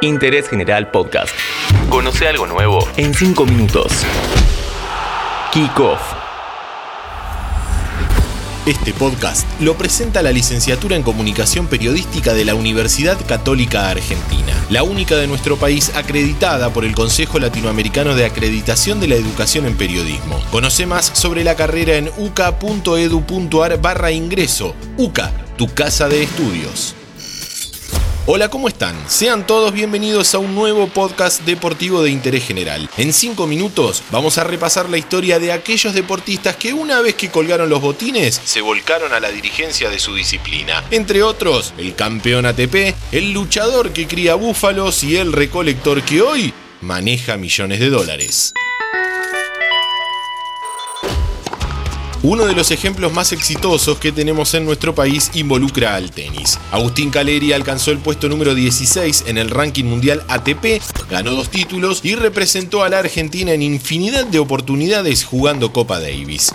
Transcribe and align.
Interés 0.00 0.48
General 0.48 0.90
Podcast. 0.90 1.34
Conoce 1.90 2.28
algo 2.28 2.46
nuevo 2.46 2.86
en 2.96 3.14
5 3.14 3.46
minutos. 3.46 3.92
Kick 5.52 5.80
Off. 5.80 6.00
Este 8.66 8.92
podcast 8.92 9.46
lo 9.60 9.76
presenta 9.76 10.22
la 10.22 10.30
licenciatura 10.30 10.94
en 10.94 11.02
Comunicación 11.02 11.66
Periodística 11.66 12.34
de 12.34 12.44
la 12.44 12.54
Universidad 12.54 13.18
Católica 13.26 13.88
Argentina, 13.88 14.52
la 14.70 14.82
única 14.82 15.16
de 15.16 15.26
nuestro 15.26 15.56
país 15.56 15.90
acreditada 15.96 16.70
por 16.70 16.84
el 16.84 16.94
Consejo 16.94 17.38
Latinoamericano 17.38 18.14
de 18.14 18.26
Acreditación 18.26 19.00
de 19.00 19.08
la 19.08 19.14
Educación 19.14 19.66
en 19.66 19.76
Periodismo. 19.76 20.38
Conoce 20.50 20.86
más 20.86 21.06
sobre 21.06 21.44
la 21.44 21.56
carrera 21.56 21.94
en 21.96 22.10
uca.edu.ar 22.18 23.80
barra 23.80 24.12
ingreso. 24.12 24.76
UCA, 24.98 25.32
tu 25.56 25.66
casa 25.72 26.08
de 26.08 26.22
estudios. 26.22 26.94
Hola, 28.30 28.50
¿cómo 28.50 28.68
están? 28.68 28.94
Sean 29.08 29.46
todos 29.46 29.72
bienvenidos 29.72 30.34
a 30.34 30.38
un 30.38 30.54
nuevo 30.54 30.86
podcast 30.86 31.40
deportivo 31.46 32.02
de 32.02 32.10
interés 32.10 32.46
general. 32.46 32.86
En 32.98 33.14
5 33.14 33.46
minutos 33.46 34.02
vamos 34.10 34.36
a 34.36 34.44
repasar 34.44 34.90
la 34.90 34.98
historia 34.98 35.38
de 35.38 35.50
aquellos 35.50 35.94
deportistas 35.94 36.54
que 36.56 36.74
una 36.74 37.00
vez 37.00 37.14
que 37.14 37.30
colgaron 37.30 37.70
los 37.70 37.80
botines 37.80 38.38
se 38.44 38.60
volcaron 38.60 39.14
a 39.14 39.20
la 39.20 39.30
dirigencia 39.30 39.88
de 39.88 39.98
su 39.98 40.14
disciplina. 40.14 40.84
Entre 40.90 41.22
otros, 41.22 41.72
el 41.78 41.94
campeón 41.94 42.44
ATP, 42.44 42.94
el 43.12 43.32
luchador 43.32 43.94
que 43.94 44.06
cría 44.06 44.34
búfalos 44.34 45.02
y 45.04 45.16
el 45.16 45.32
recolector 45.32 46.02
que 46.02 46.20
hoy 46.20 46.52
maneja 46.82 47.38
millones 47.38 47.80
de 47.80 47.88
dólares. 47.88 48.52
Uno 52.24 52.46
de 52.46 52.54
los 52.54 52.72
ejemplos 52.72 53.12
más 53.12 53.30
exitosos 53.30 53.98
que 53.98 54.10
tenemos 54.10 54.52
en 54.54 54.64
nuestro 54.64 54.92
país 54.92 55.30
involucra 55.34 55.94
al 55.94 56.10
tenis. 56.10 56.58
Agustín 56.72 57.10
Caleri 57.10 57.52
alcanzó 57.52 57.92
el 57.92 57.98
puesto 57.98 58.28
número 58.28 58.56
16 58.56 59.24
en 59.28 59.38
el 59.38 59.50
ranking 59.50 59.84
mundial 59.84 60.24
ATP, 60.26 60.82
ganó 61.08 61.30
dos 61.30 61.48
títulos 61.48 62.00
y 62.02 62.16
representó 62.16 62.82
a 62.82 62.88
la 62.88 62.98
Argentina 62.98 63.52
en 63.52 63.62
infinidad 63.62 64.26
de 64.26 64.40
oportunidades 64.40 65.24
jugando 65.24 65.72
Copa 65.72 66.00
Davis. 66.00 66.52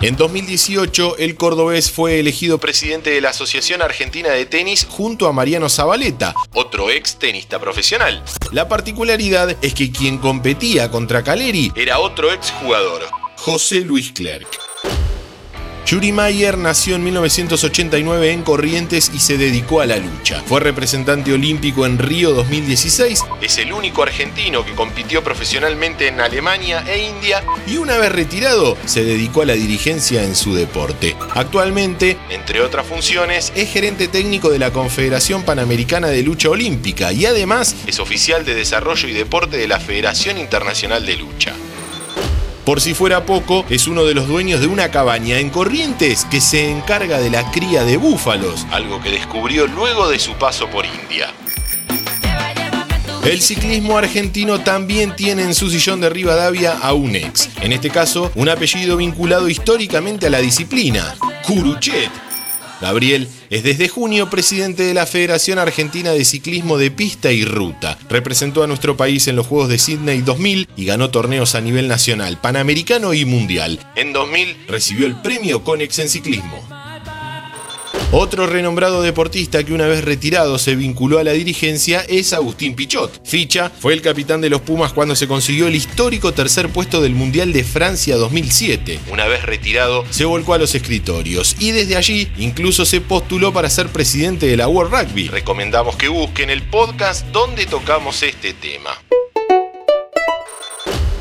En 0.00 0.16
2018, 0.16 1.18
el 1.18 1.36
cordobés 1.36 1.90
fue 1.90 2.18
elegido 2.18 2.58
presidente 2.58 3.10
de 3.10 3.20
la 3.20 3.30
Asociación 3.30 3.82
Argentina 3.82 4.30
de 4.30 4.46
Tenis 4.46 4.86
junto 4.88 5.26
a 5.26 5.32
Mariano 5.32 5.68
Zabaleta, 5.68 6.34
otro 6.54 6.90
ex 6.90 7.18
tenista 7.18 7.58
profesional. 7.58 8.22
La 8.50 8.66
particularidad 8.66 9.56
es 9.60 9.74
que 9.74 9.92
quien 9.92 10.16
competía 10.16 10.90
contra 10.90 11.22
Caleri 11.22 11.70
era 11.76 11.98
otro 11.98 12.32
ex 12.32 12.50
jugador, 12.62 13.02
José 13.36 13.80
Luis 13.80 14.12
Clerc. 14.12 14.65
Yuri 15.86 16.10
Mayer 16.10 16.58
nació 16.58 16.96
en 16.96 17.04
1989 17.04 18.32
en 18.32 18.42
Corrientes 18.42 19.08
y 19.14 19.20
se 19.20 19.38
dedicó 19.38 19.80
a 19.80 19.86
la 19.86 19.98
lucha. 19.98 20.42
Fue 20.44 20.58
representante 20.58 21.32
olímpico 21.32 21.86
en 21.86 21.98
Río 21.98 22.32
2016, 22.32 23.22
es 23.40 23.58
el 23.58 23.72
único 23.72 24.02
argentino 24.02 24.64
que 24.64 24.74
compitió 24.74 25.22
profesionalmente 25.22 26.08
en 26.08 26.20
Alemania 26.20 26.82
e 26.88 27.06
India 27.06 27.44
y 27.68 27.76
una 27.76 27.98
vez 27.98 28.10
retirado 28.10 28.76
se 28.84 29.04
dedicó 29.04 29.42
a 29.42 29.46
la 29.46 29.52
dirigencia 29.52 30.24
en 30.24 30.34
su 30.34 30.56
deporte. 30.56 31.16
Actualmente, 31.36 32.16
entre 32.30 32.62
otras 32.62 32.84
funciones, 32.84 33.52
es 33.54 33.70
gerente 33.70 34.08
técnico 34.08 34.50
de 34.50 34.58
la 34.58 34.72
Confederación 34.72 35.44
Panamericana 35.44 36.08
de 36.08 36.24
Lucha 36.24 36.50
Olímpica 36.50 37.12
y 37.12 37.26
además 37.26 37.76
es 37.86 38.00
oficial 38.00 38.44
de 38.44 38.56
desarrollo 38.56 39.08
y 39.08 39.12
deporte 39.12 39.56
de 39.56 39.68
la 39.68 39.78
Federación 39.78 40.38
Internacional 40.38 41.06
de 41.06 41.16
Lucha. 41.16 41.54
Por 42.66 42.80
si 42.80 42.94
fuera 42.94 43.24
poco, 43.24 43.64
es 43.70 43.86
uno 43.86 44.04
de 44.04 44.12
los 44.12 44.26
dueños 44.26 44.60
de 44.60 44.66
una 44.66 44.90
cabaña 44.90 45.38
en 45.38 45.50
Corrientes 45.50 46.24
que 46.24 46.40
se 46.40 46.68
encarga 46.68 47.20
de 47.20 47.30
la 47.30 47.48
cría 47.52 47.84
de 47.84 47.96
búfalos, 47.96 48.66
algo 48.72 49.00
que 49.00 49.12
descubrió 49.12 49.68
luego 49.68 50.08
de 50.08 50.18
su 50.18 50.32
paso 50.32 50.68
por 50.68 50.84
India. 50.84 51.32
El 53.24 53.40
ciclismo 53.40 53.96
argentino 53.96 54.62
también 54.62 55.14
tiene 55.14 55.42
en 55.42 55.54
su 55.54 55.70
sillón 55.70 56.00
de 56.00 56.10
Rivadavia 56.10 56.72
a 56.72 56.92
un 56.92 57.14
ex, 57.14 57.50
en 57.60 57.72
este 57.72 57.88
caso 57.88 58.32
un 58.34 58.48
apellido 58.48 58.96
vinculado 58.96 59.48
históricamente 59.48 60.26
a 60.26 60.30
la 60.30 60.40
disciplina, 60.40 61.14
Curuchet, 61.46 62.10
Gabriel 62.80 63.28
es 63.50 63.62
desde 63.62 63.88
junio 63.88 64.28
presidente 64.28 64.82
de 64.82 64.94
la 64.94 65.06
Federación 65.06 65.58
Argentina 65.58 66.10
de 66.10 66.24
Ciclismo 66.24 66.78
de 66.78 66.90
Pista 66.90 67.32
y 67.32 67.44
Ruta. 67.44 67.98
Representó 68.08 68.62
a 68.62 68.66
nuestro 68.66 68.96
país 68.96 69.26
en 69.28 69.36
los 69.36 69.46
Juegos 69.46 69.68
de 69.68 69.78
Sydney 69.78 70.20
2000 70.20 70.68
y 70.76 70.84
ganó 70.84 71.10
torneos 71.10 71.54
a 71.54 71.60
nivel 71.60 71.88
nacional, 71.88 72.38
panamericano 72.40 73.14
y 73.14 73.24
mundial. 73.24 73.78
En 73.94 74.12
2000 74.12 74.56
recibió 74.68 75.06
el 75.06 75.20
premio 75.20 75.64
Conex 75.64 75.98
en 76.00 76.08
ciclismo. 76.08 76.75
Otro 78.12 78.46
renombrado 78.46 79.02
deportista 79.02 79.64
que 79.64 79.72
una 79.72 79.88
vez 79.88 80.04
retirado 80.04 80.58
se 80.58 80.76
vinculó 80.76 81.18
a 81.18 81.24
la 81.24 81.32
dirigencia 81.32 82.04
es 82.08 82.32
Agustín 82.32 82.76
Pichot. 82.76 83.20
Ficha 83.26 83.68
fue 83.80 83.94
el 83.94 84.00
capitán 84.00 84.40
de 84.40 84.48
los 84.48 84.60
Pumas 84.60 84.92
cuando 84.92 85.16
se 85.16 85.26
consiguió 85.26 85.66
el 85.66 85.74
histórico 85.74 86.32
tercer 86.32 86.68
puesto 86.68 87.02
del 87.02 87.16
Mundial 87.16 87.52
de 87.52 87.64
Francia 87.64 88.16
2007. 88.16 89.00
Una 89.10 89.26
vez 89.26 89.42
retirado, 89.42 90.04
se 90.10 90.24
volcó 90.24 90.54
a 90.54 90.58
los 90.58 90.76
escritorios 90.76 91.56
y 91.58 91.72
desde 91.72 91.96
allí 91.96 92.28
incluso 92.38 92.86
se 92.86 93.00
postuló 93.00 93.52
para 93.52 93.68
ser 93.68 93.88
presidente 93.88 94.46
de 94.46 94.56
la 94.56 94.68
World 94.68 94.94
Rugby. 94.94 95.26
Recomendamos 95.26 95.96
que 95.96 96.08
busquen 96.08 96.48
el 96.50 96.62
podcast 96.62 97.26
donde 97.32 97.66
tocamos 97.66 98.22
este 98.22 98.54
tema. 98.54 98.90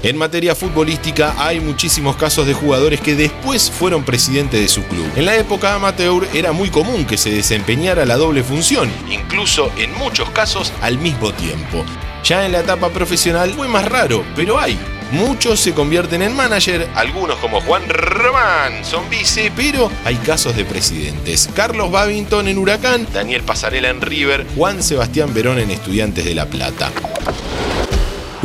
En 0.05 0.17
materia 0.17 0.53
futbolística 0.53 1.33
hay 1.35 1.59
muchísimos 1.59 2.15
casos 2.15 2.45
de 2.45 2.53
jugadores 2.53 3.01
que 3.01 3.15
después 3.15 3.71
fueron 3.71 4.03
presidente 4.03 4.55
de 4.55 4.67
su 4.67 4.83
club. 4.83 5.03
En 5.15 5.25
la 5.25 5.35
época 5.35 5.73
amateur 5.73 6.27
era 6.31 6.51
muy 6.51 6.69
común 6.69 7.05
que 7.05 7.17
se 7.17 7.31
desempeñara 7.31 8.05
la 8.05 8.15
doble 8.15 8.43
función, 8.43 8.87
incluso 9.09 9.71
en 9.79 9.91
muchos 9.95 10.29
casos 10.29 10.71
al 10.83 10.99
mismo 10.99 11.33
tiempo. 11.33 11.83
Ya 12.23 12.45
en 12.45 12.51
la 12.51 12.59
etapa 12.59 12.89
profesional 12.89 13.49
fue 13.55 13.67
más 13.67 13.85
raro, 13.85 14.23
pero 14.35 14.59
hay. 14.59 14.77
Muchos 15.11 15.59
se 15.59 15.73
convierten 15.73 16.21
en 16.21 16.35
manager, 16.35 16.87
algunos 16.93 17.37
como 17.37 17.59
Juan 17.61 17.89
Román 17.89 18.85
son 18.85 19.09
vice, 19.09 19.51
pero 19.55 19.89
hay 20.03 20.17
casos 20.17 20.55
de 20.55 20.65
presidentes. 20.65 21.49
Carlos 21.55 21.89
Babington 21.89 22.47
en 22.47 22.59
Huracán, 22.59 23.07
Daniel 23.11 23.41
Pasarela 23.41 23.89
en 23.89 24.01
River, 24.01 24.45
Juan 24.55 24.83
Sebastián 24.83 25.33
Verón 25.33 25.57
en 25.57 25.71
Estudiantes 25.71 26.25
de 26.25 26.35
La 26.35 26.45
Plata. 26.45 26.91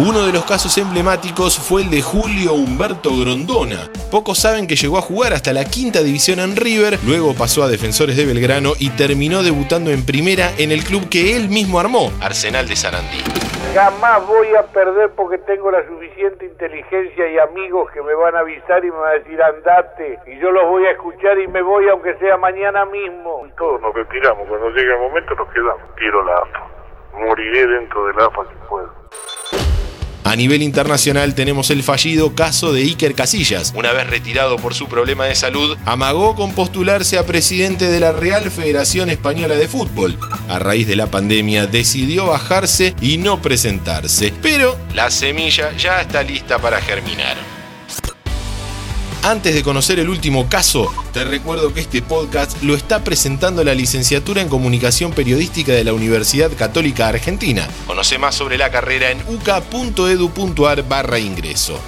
Uno 0.02 0.24
de 0.24 0.32
los 0.32 0.46
casos 0.46 0.78
emblemáticos 0.78 1.58
fue 1.58 1.82
el 1.82 1.90
de 1.90 2.00
Julio 2.00 2.54
Humberto 2.54 3.10
Grondona. 3.20 3.92
Pocos 4.10 4.38
saben 4.38 4.66
que 4.66 4.74
llegó 4.74 4.96
a 4.96 5.02
jugar 5.02 5.34
hasta 5.34 5.52
la 5.52 5.66
quinta 5.66 6.00
división 6.00 6.40
en 6.40 6.56
River, 6.56 6.98
luego 7.04 7.34
pasó 7.36 7.62
a 7.62 7.68
Defensores 7.68 8.16
de 8.16 8.24
Belgrano 8.24 8.72
y 8.78 8.88
terminó 8.96 9.42
debutando 9.42 9.90
en 9.90 10.06
primera 10.06 10.52
en 10.56 10.72
el 10.72 10.84
club 10.84 11.10
que 11.10 11.36
él 11.36 11.50
mismo 11.50 11.78
armó, 11.78 12.10
Arsenal 12.22 12.66
de 12.66 12.76
Sarandí. 12.76 13.20
Jamás 13.74 14.26
voy 14.26 14.48
a 14.56 14.62
perder 14.72 15.10
porque 15.10 15.36
tengo 15.36 15.70
la 15.70 15.86
suficiente 15.86 16.46
inteligencia 16.46 17.28
y 17.28 17.38
amigos 17.38 17.90
que 17.92 18.00
me 18.00 18.14
van 18.14 18.34
a 18.36 18.40
avisar 18.40 18.82
y 18.82 18.90
me 18.90 18.96
van 18.96 19.10
a 19.10 19.18
decir 19.20 19.36
andate 19.42 20.18
y 20.26 20.40
yo 20.40 20.50
los 20.50 20.64
voy 20.64 20.86
a 20.86 20.92
escuchar 20.92 21.38
y 21.38 21.46
me 21.46 21.60
voy 21.60 21.86
aunque 21.90 22.16
sea 22.16 22.38
mañana 22.38 22.86
mismo. 22.86 23.46
Todos 23.58 23.82
nos 23.82 23.94
retiramos, 23.94 24.48
cuando 24.48 24.70
llegue 24.70 24.94
el 24.94 24.98
momento 24.98 25.34
nos 25.34 25.48
quedamos. 25.52 25.84
Quiero 25.96 26.24
la 26.24 26.36
AFA. 26.38 26.66
Moriré 27.20 27.66
dentro 27.66 28.06
de 28.06 28.14
la 28.14 28.24
AFA 28.24 28.44
si 28.48 28.56
puedo. 28.66 28.99
A 30.30 30.36
nivel 30.36 30.62
internacional 30.62 31.34
tenemos 31.34 31.70
el 31.70 31.82
fallido 31.82 32.36
caso 32.36 32.72
de 32.72 32.82
Iker 32.82 33.16
Casillas. 33.16 33.72
Una 33.74 33.90
vez 33.90 34.06
retirado 34.06 34.58
por 34.58 34.74
su 34.74 34.86
problema 34.86 35.24
de 35.24 35.34
salud, 35.34 35.76
amagó 35.86 36.36
con 36.36 36.52
postularse 36.52 37.18
a 37.18 37.26
presidente 37.26 37.88
de 37.88 37.98
la 37.98 38.12
Real 38.12 38.48
Federación 38.48 39.10
Española 39.10 39.56
de 39.56 39.66
Fútbol. 39.66 40.16
A 40.48 40.60
raíz 40.60 40.86
de 40.86 40.94
la 40.94 41.08
pandemia 41.08 41.66
decidió 41.66 42.26
bajarse 42.26 42.94
y 43.00 43.18
no 43.18 43.42
presentarse, 43.42 44.32
pero 44.40 44.78
la 44.94 45.10
semilla 45.10 45.76
ya 45.76 46.00
está 46.00 46.22
lista 46.22 46.60
para 46.60 46.80
germinar. 46.80 47.49
Antes 49.22 49.54
de 49.54 49.62
conocer 49.62 49.98
el 49.98 50.08
último 50.08 50.48
caso, 50.48 50.90
te 51.12 51.24
recuerdo 51.24 51.74
que 51.74 51.80
este 51.80 52.00
podcast 52.00 52.62
lo 52.62 52.74
está 52.74 53.04
presentando 53.04 53.62
la 53.62 53.74
licenciatura 53.74 54.40
en 54.40 54.48
Comunicación 54.48 55.12
Periodística 55.12 55.72
de 55.72 55.84
la 55.84 55.92
Universidad 55.92 56.50
Católica 56.56 57.06
Argentina. 57.06 57.68
Conoce 57.86 58.16
más 58.16 58.34
sobre 58.34 58.56
la 58.56 58.70
carrera 58.70 59.10
en 59.10 59.22
uca.edu.ar 59.28 60.88
barra 60.88 61.18
ingreso. 61.18 61.78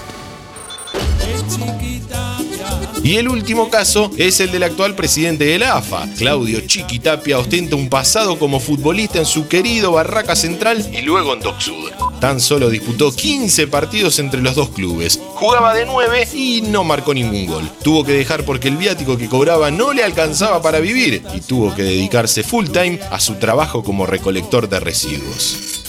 Y 3.04 3.16
el 3.16 3.28
último 3.28 3.68
caso 3.68 4.12
es 4.16 4.38
el 4.38 4.52
del 4.52 4.62
actual 4.62 4.94
presidente 4.94 5.44
de 5.44 5.58
la 5.58 5.76
AFA. 5.76 6.08
Claudio 6.16 6.60
Chiquitapia 6.60 7.38
ostenta 7.38 7.74
un 7.74 7.88
pasado 7.88 8.38
como 8.38 8.60
futbolista 8.60 9.18
en 9.18 9.26
su 9.26 9.48
querido 9.48 9.92
Barraca 9.92 10.36
Central 10.36 10.88
y 10.92 11.02
luego 11.02 11.34
en 11.34 11.40
Doc 11.40 11.60
Sud. 11.60 11.90
Tan 12.20 12.40
solo 12.40 12.70
disputó 12.70 13.10
15 13.10 13.66
partidos 13.66 14.20
entre 14.20 14.40
los 14.40 14.54
dos 14.54 14.68
clubes. 14.68 15.18
Jugaba 15.34 15.74
de 15.74 15.84
9 15.84 16.28
y 16.32 16.62
no 16.62 16.84
marcó 16.84 17.12
ningún 17.12 17.46
gol. 17.46 17.68
Tuvo 17.82 18.04
que 18.04 18.12
dejar 18.12 18.44
porque 18.44 18.68
el 18.68 18.76
viático 18.76 19.18
que 19.18 19.28
cobraba 19.28 19.72
no 19.72 19.92
le 19.92 20.04
alcanzaba 20.04 20.62
para 20.62 20.78
vivir 20.78 21.24
y 21.34 21.40
tuvo 21.40 21.74
que 21.74 21.82
dedicarse 21.82 22.44
full 22.44 22.68
time 22.68 23.00
a 23.10 23.18
su 23.18 23.34
trabajo 23.34 23.82
como 23.82 24.06
recolector 24.06 24.68
de 24.68 24.78
residuos. 24.78 25.82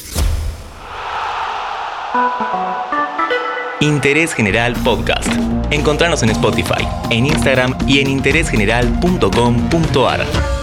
Interés 3.83 4.33
General 4.33 4.74
Podcast. 4.81 5.30
Encontrarnos 5.69 6.24
en 6.24 6.30
Spotify, 6.30 6.88
en 7.09 7.25
Instagram 7.25 7.77
y 7.85 8.00
en 8.00 8.09
interésgeneral.com.ar. 8.09 10.62